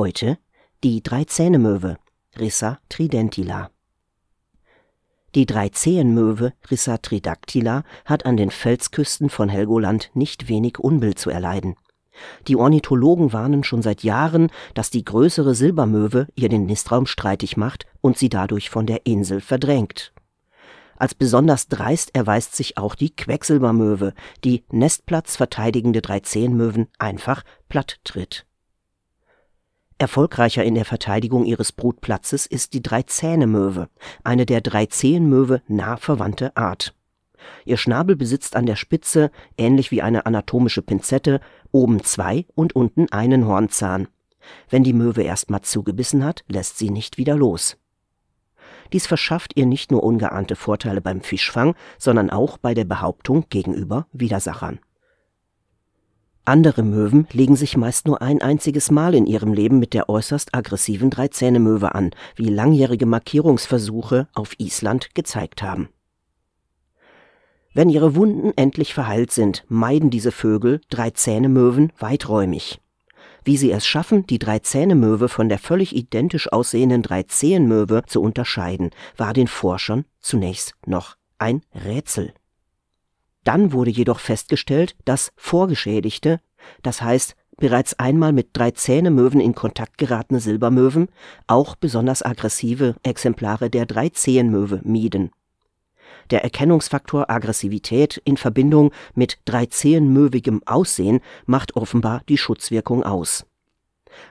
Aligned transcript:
Heute 0.00 0.38
die 0.84 1.02
Dreizähnemöwe 1.02 1.96
Rissa 2.38 2.78
tridentila. 2.88 3.68
Die 5.34 5.44
Dreizehenmöwe 5.44 6.52
Rissa 6.70 6.98
tridactyla 6.98 7.82
hat 8.04 8.24
an 8.24 8.36
den 8.36 8.52
Felsküsten 8.52 9.28
von 9.28 9.48
Helgoland 9.48 10.12
nicht 10.14 10.46
wenig 10.46 10.78
Unbill 10.78 11.16
zu 11.16 11.30
erleiden. 11.30 11.74
Die 12.46 12.54
Ornithologen 12.54 13.32
warnen 13.32 13.64
schon 13.64 13.82
seit 13.82 14.04
Jahren, 14.04 14.52
dass 14.72 14.90
die 14.90 15.04
größere 15.04 15.56
Silbermöwe 15.56 16.28
ihr 16.36 16.48
den 16.48 16.66
Nistraum 16.66 17.06
streitig 17.06 17.56
macht 17.56 17.86
und 18.00 18.16
sie 18.16 18.28
dadurch 18.28 18.70
von 18.70 18.86
der 18.86 19.04
Insel 19.04 19.40
verdrängt. 19.40 20.12
Als 20.94 21.16
besonders 21.16 21.66
dreist 21.66 22.14
erweist 22.14 22.54
sich 22.54 22.78
auch 22.78 22.94
die 22.94 23.10
Quecksilbermöwe, 23.10 24.14
die 24.44 24.62
Nestplatz 24.70 25.34
verteidigende 25.34 26.02
Dreizehenmöwen 26.02 26.86
einfach 27.00 27.42
platt 27.68 27.98
tritt. 28.04 28.47
Erfolgreicher 29.98 30.62
in 30.62 30.76
der 30.76 30.84
Verteidigung 30.84 31.44
ihres 31.44 31.72
Brutplatzes 31.72 32.46
ist 32.46 32.72
die 32.72 32.82
Dreizähnemöwe, 32.82 33.88
eine 34.22 34.46
der 34.46 34.60
Dreizehenmöwe 34.60 35.60
nah 35.66 35.96
verwandte 35.96 36.56
Art. 36.56 36.94
Ihr 37.64 37.76
Schnabel 37.76 38.14
besitzt 38.14 38.54
an 38.54 38.66
der 38.66 38.76
Spitze, 38.76 39.32
ähnlich 39.56 39.90
wie 39.90 40.02
eine 40.02 40.24
anatomische 40.26 40.82
Pinzette, 40.82 41.40
oben 41.72 42.04
zwei 42.04 42.46
und 42.54 42.76
unten 42.76 43.10
einen 43.10 43.46
Hornzahn. 43.46 44.06
Wenn 44.70 44.84
die 44.84 44.92
Möwe 44.92 45.22
erstmal 45.22 45.62
zugebissen 45.62 46.24
hat, 46.24 46.44
lässt 46.46 46.78
sie 46.78 46.90
nicht 46.90 47.18
wieder 47.18 47.34
los. 47.34 47.76
Dies 48.92 49.06
verschafft 49.06 49.52
ihr 49.56 49.66
nicht 49.66 49.90
nur 49.90 50.02
ungeahnte 50.02 50.56
Vorteile 50.56 51.00
beim 51.00 51.20
Fischfang, 51.22 51.74
sondern 51.98 52.30
auch 52.30 52.56
bei 52.56 52.72
der 52.72 52.84
Behauptung 52.84 53.46
gegenüber 53.50 54.06
Widersachern. 54.12 54.78
Andere 56.48 56.82
Möwen 56.82 57.28
legen 57.30 57.56
sich 57.56 57.76
meist 57.76 58.06
nur 58.06 58.22
ein 58.22 58.40
einziges 58.40 58.90
Mal 58.90 59.14
in 59.14 59.26
ihrem 59.26 59.52
Leben 59.52 59.78
mit 59.78 59.92
der 59.92 60.08
äußerst 60.08 60.54
aggressiven 60.54 61.10
Dreizähnemöwe 61.10 61.94
an, 61.94 62.12
wie 62.36 62.48
langjährige 62.48 63.04
Markierungsversuche 63.04 64.28
auf 64.32 64.54
Island 64.56 65.14
gezeigt 65.14 65.62
haben. 65.62 65.90
Wenn 67.74 67.90
ihre 67.90 68.16
Wunden 68.16 68.54
endlich 68.56 68.94
verheilt 68.94 69.30
sind, 69.30 69.66
meiden 69.68 70.08
diese 70.08 70.32
Vögel 70.32 70.80
Dreizähnemöwen 70.88 71.92
weiträumig. 71.98 72.80
Wie 73.44 73.58
sie 73.58 73.70
es 73.70 73.86
schaffen, 73.86 74.26
die 74.26 74.38
Dreizähnemöwe 74.38 75.28
von 75.28 75.50
der 75.50 75.58
völlig 75.58 75.94
identisch 75.94 76.50
aussehenden 76.50 77.02
Dreizehenmöwe 77.02 78.04
zu 78.06 78.22
unterscheiden, 78.22 78.88
war 79.18 79.34
den 79.34 79.48
Forschern 79.48 80.06
zunächst 80.18 80.72
noch 80.86 81.18
ein 81.36 81.60
Rätsel. 81.74 82.32
Dann 83.44 83.72
wurde 83.72 83.90
jedoch 83.90 84.20
festgestellt, 84.20 84.96
dass 85.04 85.32
vorgeschädigte, 85.36 86.40
das 86.82 87.02
heißt 87.02 87.34
bereits 87.58 87.98
einmal 87.98 88.32
mit 88.32 88.50
Dreizähnemöwen 88.52 89.40
in 89.40 89.54
Kontakt 89.54 89.98
geratene 89.98 90.40
Silbermöwen 90.40 91.08
auch 91.46 91.76
besonders 91.76 92.22
aggressive 92.22 92.94
Exemplare 93.02 93.68
der 93.68 93.86
Dreizehenmöwe 93.86 94.80
mieden. 94.84 95.30
Der 96.30 96.44
Erkennungsfaktor 96.44 97.30
Aggressivität 97.30 98.20
in 98.24 98.36
Verbindung 98.36 98.92
mit 99.14 99.38
dreizehenmöwigem 99.46 100.62
Aussehen 100.66 101.20
macht 101.46 101.74
offenbar 101.74 102.22
die 102.28 102.38
Schutzwirkung 102.38 103.02
aus. 103.02 103.46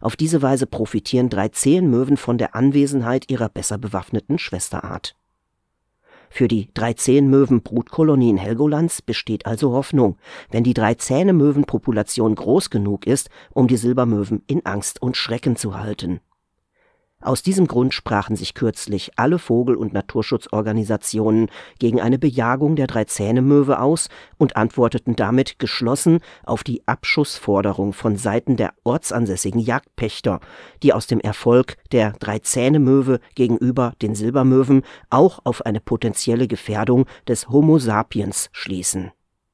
Auf 0.00 0.16
diese 0.16 0.42
Weise 0.42 0.66
profitieren 0.66 1.30
Dreizehenmöwen 1.30 2.16
von 2.16 2.38
der 2.38 2.54
Anwesenheit 2.54 3.30
ihrer 3.30 3.48
besser 3.48 3.78
bewaffneten 3.78 4.38
Schwesterart. 4.38 5.16
Für 6.30 6.48
die 6.48 6.68
Dreizehenmöwen-Brutkolonie 6.74 8.30
in 8.30 8.36
Helgoland 8.36 9.06
besteht 9.06 9.46
also 9.46 9.72
Hoffnung, 9.72 10.16
wenn 10.50 10.64
die 10.64 10.74
Dreizähnemöwen-Population 10.74 12.34
groß 12.34 12.70
genug 12.70 13.06
ist, 13.06 13.30
um 13.52 13.68
die 13.68 13.76
Silbermöwen 13.76 14.42
in 14.46 14.64
Angst 14.66 15.00
und 15.00 15.16
Schrecken 15.16 15.56
zu 15.56 15.78
halten 15.78 16.20
aus 17.26 17.42
diesem 17.42 17.66
Grund 17.66 17.92
sprachen 17.92 18.36
sich 18.36 18.54
kürzlich 18.54 19.12
alle 19.16 19.38
Vogel- 19.38 19.76
und 19.76 19.92
Naturschutzorganisationen 19.92 21.50
gegen 21.78 22.00
eine 22.00 22.18
Bejagung 22.18 22.76
der 22.76 22.86
Dreizähnemöwe 22.86 23.80
aus 23.80 24.08
und 24.38 24.56
antworteten 24.56 25.16
damit 25.16 25.58
geschlossen 25.58 26.20
auf 26.44 26.62
die 26.62 26.86
Abschussforderung 26.86 27.92
von 27.92 28.16
Seiten 28.16 28.56
der 28.56 28.74
ortsansässigen 28.84 29.60
Jagdpächter, 29.60 30.40
die 30.82 30.92
aus 30.92 31.06
dem 31.06 31.20
Erfolg 31.20 31.76
der 31.92 32.12
Dreizähnemöwe 32.12 33.20
gegenüber 33.34 33.94
den 34.02 34.14
Silbermöwen 34.14 34.82
auch 35.10 35.40
auf 35.44 35.66
eine 35.66 35.80
potenzielle 35.80 36.48
Gefährdung 36.48 37.06
des 37.26 37.48
Homo 37.48 37.78
sapiens 37.78 38.48
schließen 38.52 39.12